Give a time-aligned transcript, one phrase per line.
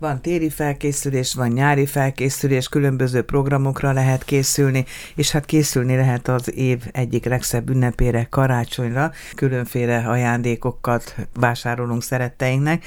[0.00, 4.84] Van téri felkészülés, van nyári felkészülés, különböző programokra lehet készülni,
[5.14, 12.84] és hát készülni lehet az év egyik legszebb ünnepére, karácsonyra, különféle ajándékokat vásárolunk szeretteinknek.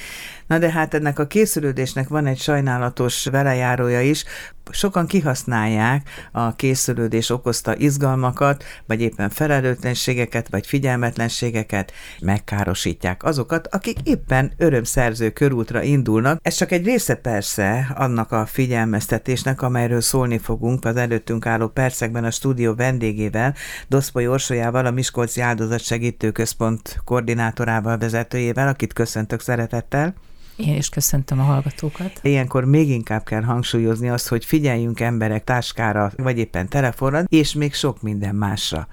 [0.47, 4.24] Na de hát ennek a készülődésnek van egy sajnálatos velejárója is,
[4.72, 14.54] sokan kihasználják a készülődés okozta izgalmakat, vagy éppen felelőtlenségeket, vagy figyelmetlenségeket, megkárosítják azokat, akik éppen
[14.58, 16.40] örömszerző körútra indulnak.
[16.41, 22.23] Ez csak egy része persze annak a figyelmeztetésnek, amelyről szólni fogunk az előttünk álló percekben
[22.23, 23.55] a stúdió vendégével,
[23.88, 30.13] Doszpoly Orsolyával, a Miskolci Áldozatsegítő Központ koordinátorával, vezetőjével, akit köszöntök szeretettel.
[30.55, 32.20] Én is köszöntöm a hallgatókat.
[32.21, 37.73] Ilyenkor még inkább kell hangsúlyozni azt, hogy figyeljünk emberek táskára, vagy éppen telefonra, és még
[37.73, 38.88] sok minden másra.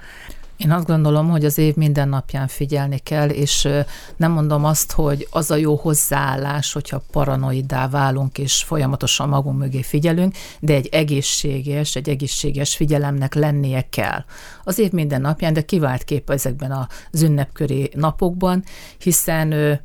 [0.57, 3.69] Én azt gondolom, hogy az év minden napján figyelni kell, és
[4.17, 9.83] nem mondom azt, hogy az a jó hozzáállás, hogyha paranoidá válunk, és folyamatosan magunk mögé
[9.83, 14.25] figyelünk, de egy egészséges, egy egészséges figyelemnek lennie kell.
[14.65, 18.65] Az év minden napján, de kivált kép ezekben az ünnepköri napokban,
[18.99, 19.81] hiszen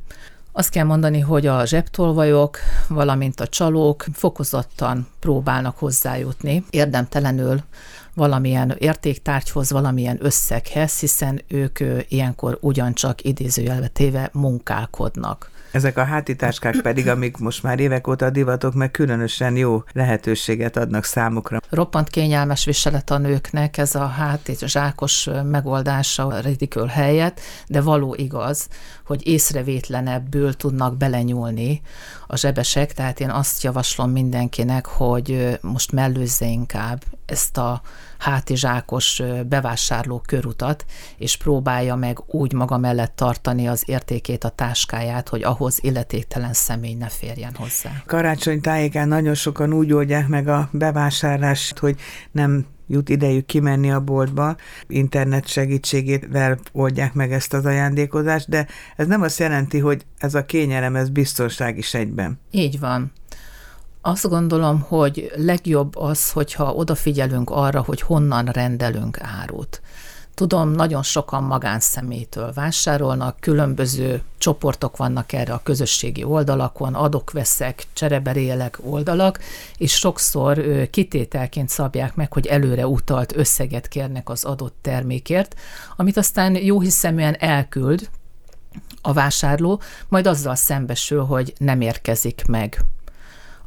[0.58, 7.60] azt kell mondani, hogy a zsebtolvajok, valamint a csalók fokozottan próbálnak hozzájutni, érdemtelenül
[8.14, 15.50] valamilyen értéktárgyhoz, valamilyen összeghez, hiszen ők ilyenkor ugyancsak idézőjelve téve munkálkodnak.
[15.76, 21.04] Ezek a hátitáskák pedig, amik most már évek óta divatok, meg különösen jó lehetőséget adnak
[21.04, 21.60] számukra.
[21.70, 28.14] Roppant kényelmes viselet a nőknek ez a hátít zsákos megoldása a ridikül helyett, de való
[28.14, 28.68] igaz,
[29.06, 31.80] hogy észrevétlenebből tudnak belenyúlni
[32.26, 37.82] a zsebesek, tehát én azt javaslom mindenkinek, hogy most mellőzze inkább ezt a
[38.18, 40.84] hátizsákos bevásárló körutat,
[41.16, 46.94] és próbálja meg úgy maga mellett tartani az értékét, a táskáját, hogy ahhoz illetéktelen személy
[46.94, 48.02] ne férjen hozzá.
[48.06, 51.96] Karácsony tájékán nagyon sokan úgy oldják meg a bevásárlást, hogy
[52.30, 54.56] nem jut idejük kimenni a boltba,
[54.88, 58.66] internet segítségével oldják meg ezt az ajándékozást, de
[58.96, 62.40] ez nem azt jelenti, hogy ez a kényelem, ez biztonság is egyben.
[62.50, 63.12] Így van.
[64.00, 69.82] Azt gondolom, hogy legjobb az, hogyha odafigyelünk arra, hogy honnan rendelünk árut.
[70.36, 79.38] Tudom, nagyon sokan magánszemétől vásárolnak, különböző csoportok vannak erre a közösségi oldalakon, adok-veszek, csereberélek oldalak,
[79.76, 85.54] és sokszor kitételként szabják meg, hogy előre utalt összeget kérnek az adott termékért,
[85.96, 88.10] amit aztán jó hiszeműen elküld
[89.02, 92.84] a vásárló, majd azzal szembesül, hogy nem érkezik meg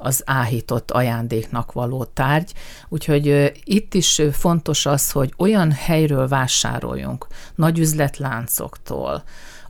[0.01, 2.53] az áhított ajándéknak való tárgy.
[2.89, 9.23] Úgyhogy itt is fontos az, hogy olyan helyről vásároljunk, nagy üzletláncoktól,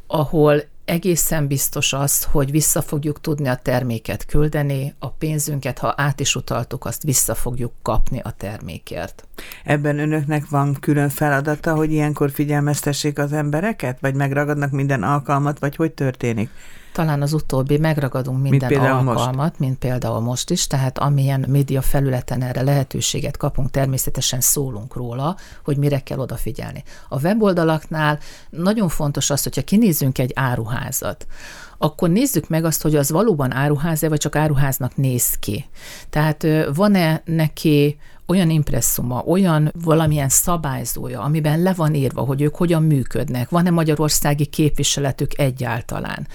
[0.08, 6.20] ahol egészen biztos az, hogy vissza fogjuk tudni a terméket küldeni, a pénzünket, ha át
[6.20, 9.28] is utaltuk, azt vissza fogjuk kapni a termékért.
[9.64, 15.76] Ebben önöknek van külön feladata, hogy ilyenkor figyelmeztessék az embereket, vagy megragadnak minden alkalmat, vagy
[15.76, 16.50] hogy történik?
[17.00, 19.60] Talán az utóbbi, megragadunk minden mint alkalmat, most.
[19.60, 25.78] mint például most is, tehát amilyen média felületen erre lehetőséget kapunk, természetesen szólunk róla, hogy
[25.78, 26.84] mire kell odafigyelni.
[27.10, 31.28] A weboldalaknál nagyon fontos az, hogyha kinézzünk egy áruházat,
[31.78, 35.66] akkor nézzük meg azt, hogy az valóban áruház-e, vagy csak áruháznak néz ki.
[36.10, 42.84] Tehát van-e neki olyan impresszuma, olyan valamilyen szabályzója, amiben le van írva, hogy ők hogyan
[42.84, 46.28] működnek, van-e magyarországi képviseletük egyáltalán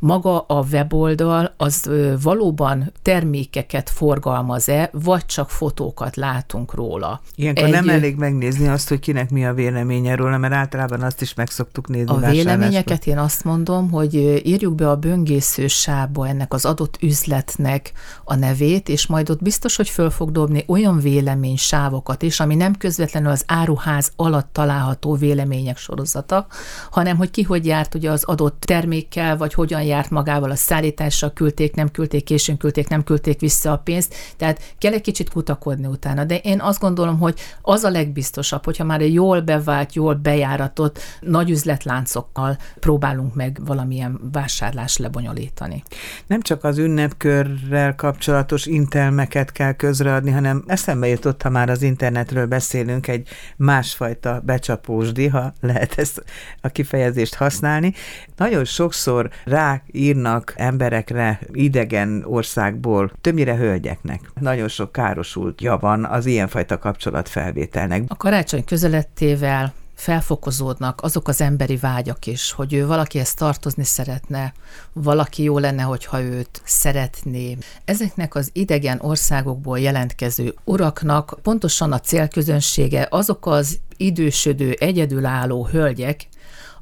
[0.00, 1.90] maga a weboldal az
[2.22, 7.20] valóban termékeket forgalmaz-e, vagy csak fotókat látunk róla.
[7.34, 11.20] Ilyenkor Egy, nem elég megnézni azt, hogy kinek mi a véleménye róla, mert általában azt
[11.20, 12.14] is meg szoktuk nézni.
[12.14, 14.14] A véleményeket én azt mondom, hogy
[14.46, 17.92] írjuk be a böngésző sába ennek az adott üzletnek
[18.24, 22.74] a nevét, és majd ott biztos, hogy föl fog dobni olyan véleménysávokat is, ami nem
[22.74, 26.46] közvetlenül az áruház alatt található vélemények sorozata,
[26.90, 31.32] hanem hogy ki hogy járt ugye az adott termékkel, vagy hogyan járt magával a szállítással,
[31.32, 35.86] küldték, nem küldték, későn küldték, nem küldték vissza a pénzt, tehát kell egy kicsit kutakodni
[35.86, 36.24] utána.
[36.24, 40.98] De én azt gondolom, hogy az a legbiztosabb, hogyha már egy jól bevált, jól bejáratott
[41.20, 45.82] nagy üzletláncokkal próbálunk meg valamilyen vásárlást lebonyolítani.
[46.26, 52.46] Nem csak az ünnepkörrel kapcsolatos intelmeket kell közreadni, hanem eszembe jutott, ha már az internetről
[52.46, 56.24] beszélünk, egy másfajta becsapósdi, ha lehet ezt
[56.60, 57.94] a kifejezést használni.
[58.36, 64.20] Nagyon sokszor rá írnak emberekre idegen országból, többnyire hölgyeknek.
[64.40, 68.02] Nagyon sok károsultja van az ilyenfajta kapcsolatfelvételnek.
[68.08, 74.52] A karácsony közelettével felfokozódnak azok az emberi vágyak is, hogy ő valakihez tartozni szeretne,
[74.92, 77.58] valaki jó lenne, hogyha őt szeretné.
[77.84, 86.28] Ezeknek az idegen országokból jelentkező uraknak pontosan a célközönsége azok az idősödő, egyedülálló hölgyek,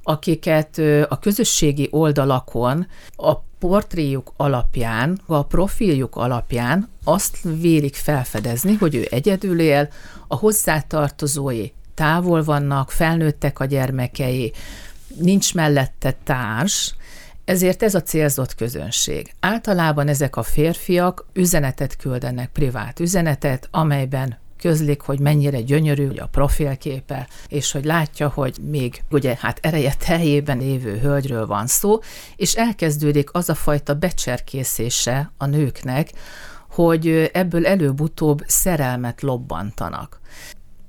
[0.08, 0.78] akiket
[1.08, 9.60] a közösségi oldalakon a portréjuk alapján, a profiljuk alapján azt vélik felfedezni, hogy ő egyedül
[9.60, 9.88] él,
[10.28, 14.52] a hozzátartozói távol vannak, felnőttek a gyermekei,
[15.16, 16.94] nincs mellette társ,
[17.44, 19.32] ezért ez a célzott közönség.
[19.40, 27.28] Általában ezek a férfiak üzenetet küldenek, privát üzenetet, amelyben közlik, hogy mennyire gyönyörű a profilképe,
[27.48, 31.98] és hogy látja, hogy még ugye hát ereje teljében évő hölgyről van szó,
[32.36, 36.10] és elkezdődik az a fajta becserkészése a nőknek,
[36.70, 40.20] hogy ebből előbb-utóbb szerelmet lobbantanak.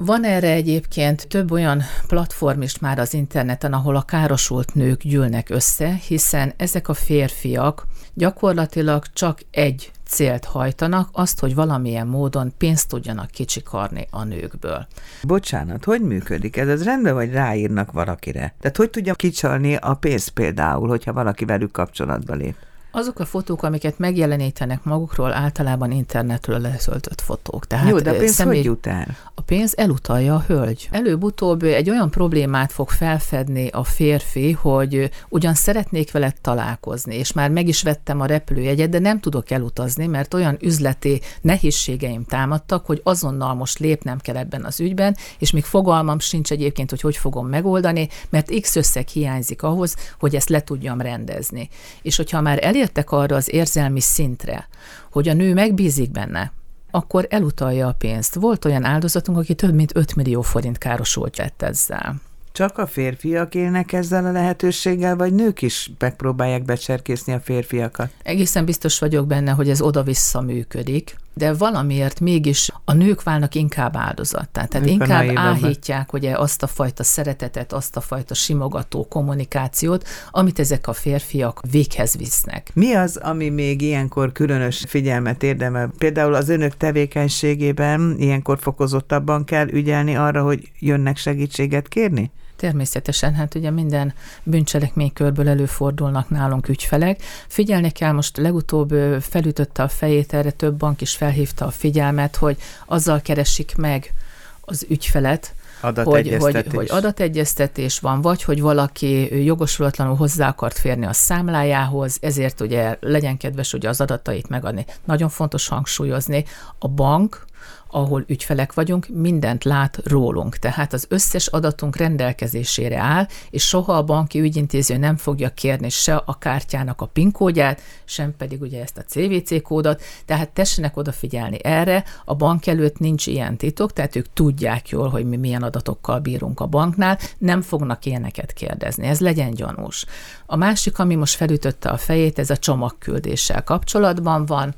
[0.01, 5.49] Van erre egyébként több olyan platform is már az interneten, ahol a károsult nők gyűlnek
[5.49, 12.87] össze, hiszen ezek a férfiak gyakorlatilag csak egy célt hajtanak, azt, hogy valamilyen módon pénzt
[12.87, 14.87] tudjanak kicsikarni a nőkből.
[15.23, 16.67] Bocsánat, hogy működik ez?
[16.67, 18.53] Ez rendben, vagy ráírnak valakire?
[18.59, 22.55] Tehát hogy tudja kicsalni a pénzt például, hogyha valaki velük kapcsolatba lép?
[22.91, 27.67] Azok a fotók, amiket megjelenítenek magukról, általában internetről leszöltött fotók.
[27.67, 28.55] Tehát Jó, de a pénz személy...
[28.55, 29.17] hogy jut el?
[29.35, 30.87] A pénz elutalja a hölgy.
[30.91, 37.49] Előbb-utóbb egy olyan problémát fog felfedni a férfi, hogy ugyan szeretnék veled találkozni, és már
[37.49, 43.01] meg is vettem a repülőjegyet, de nem tudok elutazni, mert olyan üzleti nehézségeim támadtak, hogy
[43.03, 47.47] azonnal most lépnem kell ebben az ügyben, és még fogalmam sincs egyébként, hogy hogy fogom
[47.47, 51.69] megoldani, mert X összeg hiányzik ahhoz, hogy ezt le tudjam rendezni.
[52.01, 54.67] És hogyha már el elértek arra az érzelmi szintre,
[55.11, 56.51] hogy a nő megbízik benne,
[56.91, 58.35] akkor elutalja a pénzt.
[58.35, 62.21] Volt olyan áldozatunk, aki több mint 5 millió forint károsult lett ezzel.
[62.51, 68.09] Csak a férfiak élnek ezzel a lehetőséggel, vagy nők is megpróbálják becserkészni a férfiakat?
[68.23, 73.95] Egészen biztos vagyok benne, hogy ez oda-vissza működik de valamiért mégis a nők válnak inkább
[73.95, 74.65] áldozattá.
[74.65, 80.59] Tehát Nők inkább áhítják ugye azt a fajta szeretetet, azt a fajta simogató kommunikációt, amit
[80.59, 82.71] ezek a férfiak véghez visznek.
[82.73, 85.91] Mi az, ami még ilyenkor különös figyelmet érdemel?
[85.97, 92.31] Például az önök tevékenységében ilyenkor fokozottabban kell ügyelni arra, hogy jönnek segítséget kérni?
[92.59, 94.13] Természetesen, hát ugye minden
[94.43, 97.21] bűncselekménykörből előfordulnak nálunk ügyfelek.
[97.47, 102.57] Figyelni kell, most legutóbb felütötte a fejét, erre több bank is felhívta a figyelmet, hogy
[102.85, 104.13] azzal keresik meg
[104.61, 111.13] az ügyfelet, hogy, hogy, hogy adategyeztetés van, vagy hogy valaki jogosulatlanul hozzá akart férni a
[111.13, 114.85] számlájához, ezért ugye legyen kedves ugye az adatait megadni.
[115.05, 116.45] Nagyon fontos hangsúlyozni,
[116.79, 117.45] a bank
[117.91, 120.57] ahol ügyfelek vagyunk, mindent lát rólunk.
[120.57, 126.15] Tehát az összes adatunk rendelkezésére áll, és soha a banki ügyintéző nem fogja kérni se
[126.15, 131.57] a kártyának a PIN kódját, sem pedig ugye ezt a CVC kódot, tehát tessenek odafigyelni
[131.63, 136.19] erre, a bank előtt nincs ilyen titok, tehát ők tudják jól, hogy mi milyen adatokkal
[136.19, 140.05] bírunk a banknál, nem fognak ilyeneket kérdezni, ez legyen gyanús.
[140.45, 144.75] A másik, ami most felütötte a fejét, ez a csomagküldéssel kapcsolatban van,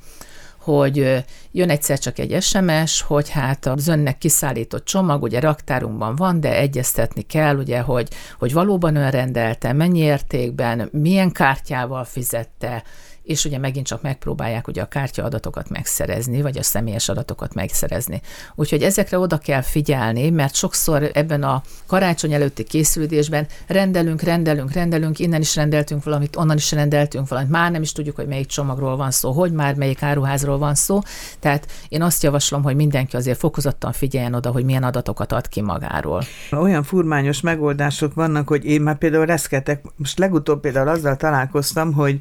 [0.61, 6.39] hogy jön egyszer csak egy SMS, hogy hát az önnek kiszállított csomag, ugye raktárunkban van,
[6.39, 8.07] de egyeztetni kell, ugye, hogy,
[8.39, 12.83] hogy valóban önrendelte, mennyi értékben, milyen kártyával fizette,
[13.23, 18.21] és ugye megint csak megpróbálják ugye a kártya adatokat megszerezni, vagy a személyes adatokat megszerezni.
[18.55, 25.19] Úgyhogy ezekre oda kell figyelni, mert sokszor ebben a karácsony előtti készülődésben rendelünk, rendelünk, rendelünk,
[25.19, 28.95] innen is rendeltünk valamit, onnan is rendeltünk valamit, már nem is tudjuk, hogy melyik csomagról
[28.95, 30.99] van szó, hogy már melyik áruházról van szó.
[31.39, 35.61] Tehát én azt javaslom, hogy mindenki azért fokozottan figyeljen oda, hogy milyen adatokat ad ki
[35.61, 36.23] magáról.
[36.51, 42.19] Olyan furmányos megoldások vannak, hogy én már például reszketek, most legutóbb például azzal találkoztam, hogy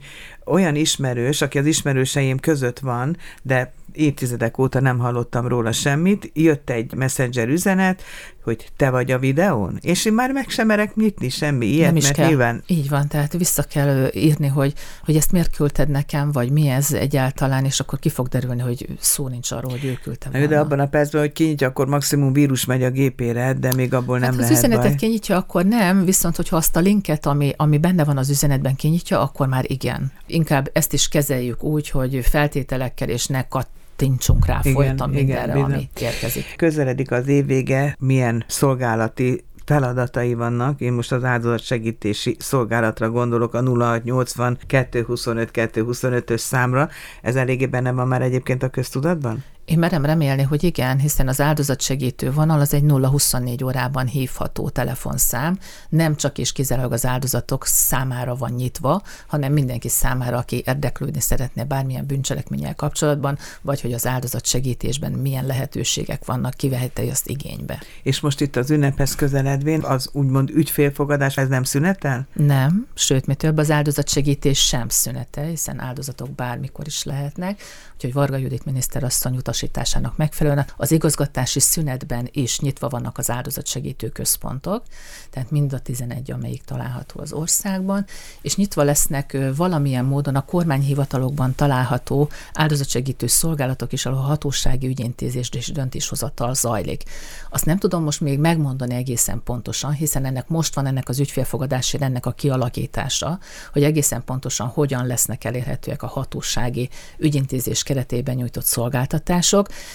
[0.50, 6.70] olyan ismerős, aki az ismerőseim között van, de évtizedek óta nem hallottam róla semmit, jött
[6.70, 8.02] egy messenger üzenet,
[8.42, 11.96] hogy te vagy a videón, és én már meg sem merek nyitni semmi ilyet, nem
[11.96, 12.28] is mert kell.
[12.28, 12.62] nyilván...
[12.66, 14.72] Így van, tehát vissza kell írni, hogy,
[15.04, 18.88] hogy ezt miért küldted nekem, vagy mi ez egyáltalán, és akkor ki fog derülni, hogy
[18.98, 22.32] szó nincs arról, hogy ő küldte Na, de abban a percben, hogy kinyitja, akkor maximum
[22.32, 24.94] vírus megy a gépére, de még abból hát nem az lehet üzenetet baj.
[24.94, 29.20] kinyitja, akkor nem, viszont hogyha azt a linket, ami, ami benne van az üzenetben kinyitja,
[29.20, 30.12] akkor már igen.
[30.26, 33.68] Inkább ezt is kezeljük úgy, hogy feltételekkel és ne kat
[34.00, 35.64] kattintsunk rá igen, folyton mindenre, igen.
[35.64, 36.56] ami érkezik.
[36.56, 40.80] Közeledik az évvége, milyen szolgálati feladatai vannak.
[40.80, 46.88] Én most az segítési szolgálatra gondolok a 0680 225 225-ös számra.
[47.22, 49.44] Ez eléggé benne van már egyébként a köztudatban?
[49.70, 55.58] Én merem remélni, hogy igen, hiszen az áldozatsegítő vonal az egy 0-24 órában hívható telefonszám,
[55.88, 61.64] nem csak és kizárólag az áldozatok számára van nyitva, hanem mindenki számára, aki érdeklődni szeretne
[61.64, 67.82] bármilyen bűncselekménnyel kapcsolatban, vagy hogy az áldozat segítésben milyen lehetőségek vannak, kivehette azt igénybe.
[68.02, 72.26] És most itt az ünnephez közeledvén az úgymond ügyfélfogadás, ez nem szünetel?
[72.32, 77.62] Nem, sőt, mi több az áldozatsegítés sem szünetel, hiszen áldozatok bármikor is lehetnek,
[77.94, 84.82] úgyhogy Varga Judit miniszterasszony utasításának megfelelően az igazgatási szünetben is nyitva vannak az áldozatsegítő központok,
[85.30, 88.06] tehát mind a 11, amelyik található az országban,
[88.40, 95.48] és nyitva lesznek valamilyen módon a kormányhivatalokban található áldozatsegítő szolgálatok is, ahol a hatósági ügyintézés
[95.52, 97.02] és döntéshozatal zajlik.
[97.50, 101.96] Azt nem tudom most még megmondani egészen pontosan, hiszen ennek most van ennek az ügyfélfogadási
[102.00, 103.38] ennek a kialakítása,
[103.72, 106.88] hogy egészen pontosan hogyan lesznek elérhetőek a hatósági
[107.18, 109.48] ügyintézés keretében nyújtott szolgáltatások,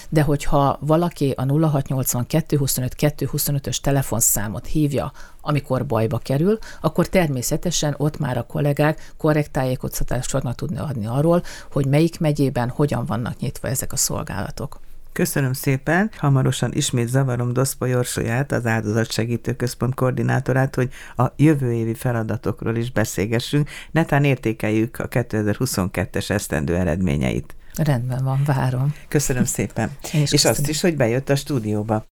[0.08, 8.18] de hogyha valaki a 0680 225 225-ös telefonszámot hívja, amikor bajba kerül, akkor természetesen ott
[8.18, 13.68] már a kollégák korrekt tájékoztatást fognak tudni adni arról, hogy melyik megyében hogyan vannak nyitva
[13.68, 14.80] ezek a szolgálatok.
[15.16, 16.10] Köszönöm szépen.
[16.16, 22.92] Hamarosan ismét zavarom Doszpa Jorsóját, az Áldozatsegítő Központ koordinátorát, hogy a jövő évi feladatokról is
[22.92, 27.54] beszélgessünk, netán értékeljük a 2022-es esztendő eredményeit.
[27.76, 28.94] Rendben van, várom.
[29.08, 29.90] Köszönöm szépen.
[30.12, 30.56] És köszönöm.
[30.58, 32.04] azt is, hogy bejött a stúdióba.